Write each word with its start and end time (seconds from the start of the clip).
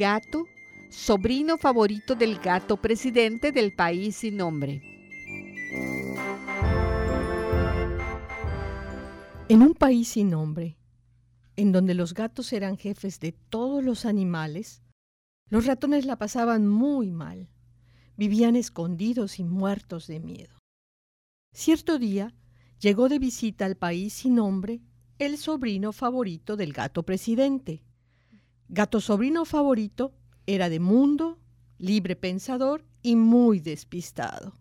gato, 0.00 0.46
sobrino 0.88 1.58
favorito 1.58 2.14
del 2.14 2.38
gato 2.38 2.78
presidente 2.78 3.52
del 3.52 3.74
país 3.74 4.16
sin 4.16 4.38
nombre. 4.38 4.80
En 9.50 9.60
un 9.60 9.74
país 9.74 10.08
sin 10.08 10.30
nombre, 10.30 10.78
en 11.54 11.72
donde 11.72 11.92
los 11.92 12.14
gatos 12.14 12.54
eran 12.54 12.78
jefes 12.78 13.20
de 13.20 13.32
todos 13.32 13.84
los 13.84 14.06
animales, 14.06 14.82
los 15.50 15.66
ratones 15.66 16.06
la 16.06 16.16
pasaban 16.16 16.66
muy 16.66 17.10
mal. 17.10 17.50
Vivían 18.16 18.56
escondidos 18.56 19.38
y 19.38 19.44
muertos 19.44 20.06
de 20.06 20.18
miedo. 20.18 20.56
Cierto 21.52 21.98
día 21.98 22.34
llegó 22.78 23.10
de 23.10 23.18
visita 23.18 23.66
al 23.66 23.76
país 23.76 24.14
sin 24.14 24.36
nombre 24.36 24.80
el 25.18 25.36
sobrino 25.36 25.92
favorito 25.92 26.56
del 26.56 26.72
gato 26.72 27.02
presidente. 27.02 27.82
Gato 28.72 29.00
sobrino 29.00 29.44
favorito 29.44 30.12
era 30.46 30.68
de 30.68 30.78
mundo, 30.78 31.40
libre 31.78 32.14
pensador 32.14 32.84
y 33.02 33.16
muy 33.16 33.58
despistado. 33.58 34.54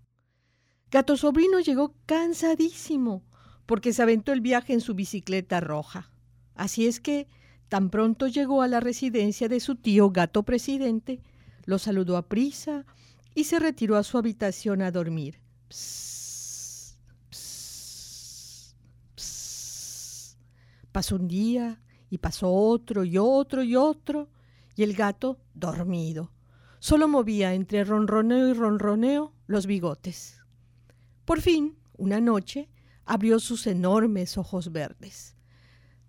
Gato 0.89 1.15
sobrino 1.15 1.59
llegó 1.59 1.93
cansadísimo 2.07 3.23
porque 3.67 3.93
se 3.93 4.01
aventó 4.01 4.33
el 4.33 4.41
viaje 4.41 4.73
en 4.73 4.81
su 4.81 4.95
bicicleta 4.95 5.59
roja. 5.59 6.09
Así 6.55 6.87
es 6.87 6.99
que, 6.99 7.27
tan 7.67 7.91
pronto 7.91 8.25
llegó 8.25 8.63
a 8.63 8.67
la 8.67 8.79
residencia 8.79 9.47
de 9.47 9.59
su 9.59 9.75
tío 9.75 10.09
gato 10.09 10.41
presidente, 10.41 11.21
lo 11.65 11.77
saludó 11.77 12.17
a 12.17 12.27
prisa 12.27 12.87
y 13.35 13.43
se 13.43 13.59
retiró 13.59 13.95
a 13.95 14.01
su 14.01 14.17
habitación 14.17 14.81
a 14.81 14.89
dormir. 14.89 15.39
Pasó 20.91 21.15
un 21.15 21.27
día 21.27 21.79
y 22.09 22.17
pasó 22.17 22.51
otro 22.51 23.03
y 23.03 23.17
otro 23.17 23.63
y 23.63 23.75
otro, 23.75 24.29
y 24.75 24.83
el 24.83 24.93
gato 24.93 25.39
dormido. 25.53 26.31
Solo 26.79 27.07
movía 27.07 27.53
entre 27.53 27.83
ronroneo 27.83 28.47
y 28.47 28.53
ronroneo 28.53 29.33
los 29.47 29.65
bigotes. 29.65 30.41
Por 31.25 31.41
fin, 31.41 31.77
una 31.97 32.21
noche, 32.21 32.69
abrió 33.05 33.39
sus 33.39 33.67
enormes 33.67 34.37
ojos 34.37 34.71
verdes. 34.71 35.35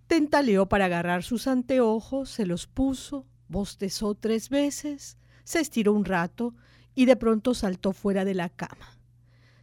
Tentaleó 0.06 0.68
para 0.68 0.86
agarrar 0.86 1.22
sus 1.22 1.46
anteojos, 1.46 2.30
se 2.30 2.46
los 2.46 2.66
puso, 2.66 3.26
bostezó 3.48 4.14
tres 4.14 4.48
veces, 4.48 5.18
se 5.44 5.60
estiró 5.60 5.92
un 5.92 6.04
rato 6.04 6.54
y 6.94 7.06
de 7.06 7.16
pronto 7.16 7.54
saltó 7.54 7.92
fuera 7.92 8.24
de 8.24 8.34
la 8.34 8.48
cama. 8.48 8.98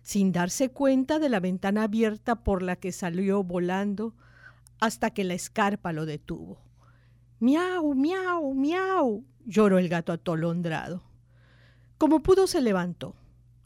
Sin 0.01 0.31
darse 0.31 0.69
cuenta 0.69 1.19
de 1.19 1.29
la 1.29 1.39
ventana 1.39 1.83
abierta 1.83 2.43
por 2.43 2.61
la 2.63 2.75
que 2.75 2.91
salió 2.91 3.43
volando 3.43 4.15
hasta 4.79 5.11
que 5.11 5.23
la 5.23 5.33
escarpa 5.33 5.93
lo 5.93 6.05
detuvo. 6.05 6.61
Miau, 7.39 7.93
miau, 7.93 8.53
miau, 8.53 9.23
lloró 9.45 9.77
el 9.77 9.89
gato 9.89 10.11
atolondrado. 10.11 11.03
Como 11.97 12.21
pudo 12.21 12.47
se 12.47 12.61
levantó, 12.61 13.15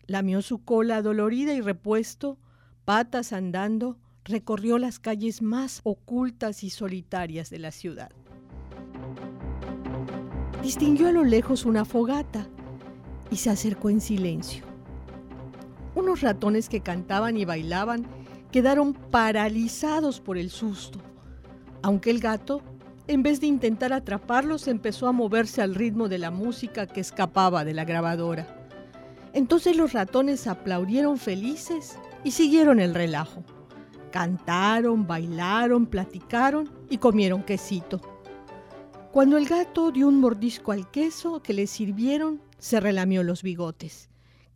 lamió 0.07 0.41
su 0.41 0.63
cola 0.63 1.01
dolorida 1.01 1.53
y 1.53 1.61
repuesto, 1.61 2.37
patas 2.85 3.33
andando, 3.33 3.97
recorrió 4.23 4.77
las 4.77 4.99
calles 4.99 5.41
más 5.41 5.81
ocultas 5.83 6.63
y 6.63 6.69
solitarias 6.69 7.49
de 7.49 7.59
la 7.59 7.71
ciudad. 7.71 8.11
Distinguió 10.61 11.07
a 11.07 11.11
lo 11.11 11.23
lejos 11.23 11.65
una 11.65 11.85
fogata 11.85 12.47
y 13.31 13.37
se 13.37 13.49
acercó 13.49 13.89
en 13.89 13.99
silencio. 13.99 14.63
Unos 15.95 16.21
ratones 16.21 16.69
que 16.69 16.81
cantaban 16.81 17.35
y 17.35 17.45
bailaban 17.45 18.05
quedaron 18.51 18.93
paralizados 18.93 20.19
por 20.19 20.37
el 20.37 20.49
susto, 20.49 20.99
aunque 21.81 22.11
el 22.11 22.19
gato, 22.19 22.61
en 23.07 23.23
vez 23.23 23.41
de 23.41 23.47
intentar 23.47 23.93
atraparlos, 23.93 24.67
empezó 24.67 25.07
a 25.07 25.11
moverse 25.11 25.61
al 25.61 25.75
ritmo 25.75 26.07
de 26.09 26.19
la 26.19 26.31
música 26.31 26.85
que 26.85 27.01
escapaba 27.01 27.65
de 27.65 27.73
la 27.73 27.85
grabadora. 27.85 28.69
Entonces 29.33 29.77
los 29.77 29.93
ratones 29.93 30.47
aplaudieron 30.47 31.17
felices 31.17 31.97
y 32.23 32.31
siguieron 32.31 32.79
el 32.79 32.93
relajo. 32.93 33.43
Cantaron, 34.11 35.07
bailaron, 35.07 35.85
platicaron 35.85 36.69
y 36.89 36.97
comieron 36.97 37.43
quesito. 37.43 38.01
Cuando 39.11 39.37
el 39.37 39.45
gato 39.45 39.91
dio 39.91 40.07
un 40.07 40.19
mordisco 40.19 40.71
al 40.71 40.89
queso 40.91 41.41
que 41.41 41.53
le 41.53 41.67
sirvieron, 41.67 42.41
se 42.59 42.79
relamió 42.79 43.23
los 43.23 43.41
bigotes. 43.41 44.09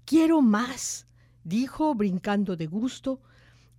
Quiero 0.06 0.42
más, 0.42 1.08
dijo, 1.44 1.96
brincando 1.96 2.56
de 2.56 2.68
gusto, 2.68 3.22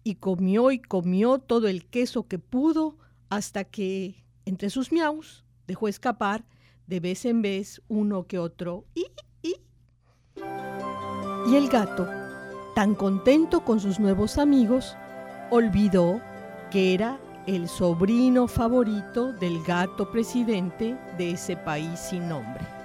y 0.07 0.15
comió 0.15 0.71
y 0.71 0.79
comió 0.79 1.41
todo 1.41 1.67
el 1.67 1.85
queso 1.85 2.29
que 2.29 2.39
pudo 2.39 2.97
hasta 3.29 3.65
que, 3.65 4.25
entre 4.45 4.71
sus 4.71 4.93
miaus, 4.93 5.45
dejó 5.67 5.89
escapar 5.89 6.45
de 6.87 7.01
vez 7.01 7.25
en 7.25 7.43
vez 7.43 7.83
uno 7.89 8.29
que 8.29 8.39
otro 8.39 8.85
y, 8.95 9.07
y. 9.43 9.57
y 11.51 11.57
el 11.57 11.69
gato 11.69 12.07
tan 12.77 12.95
contento 12.95 13.65
con 13.65 13.81
sus 13.81 13.99
nuevos 13.99 14.39
amigos, 14.39 14.97
olvidó 15.51 16.21
que 16.71 16.95
era 16.95 17.19
el 17.49 17.69
sobrino 17.69 18.47
favorito 18.47 19.33
del 19.33 19.61
gato 19.65 20.13
presidente 20.13 20.97
de 21.19 21.33
ese 21.33 21.57
país 21.57 21.99
sin 21.99 22.29
nombre. 22.29 22.76